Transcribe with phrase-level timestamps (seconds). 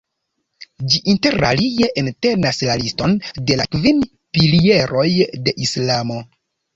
[0.93, 3.13] Ĝi interalie entenas la liston
[3.49, 3.99] de la kvin
[4.39, 5.05] pilieroj
[5.45, 6.19] de Islamo.